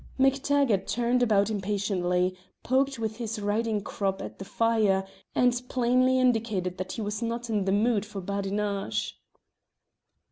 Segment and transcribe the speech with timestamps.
[0.17, 6.79] MacTaggart turned about impatiently, poked with his riding crop at the fire, and plainly indicated
[6.79, 9.21] that he was not in the mood for badinage.